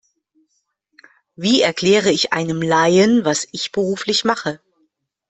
[1.35, 4.59] Wie erkläre ich einem Laien, was ich beruflich mache?